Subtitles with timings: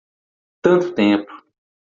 [0.63, 1.31] Tanto tempo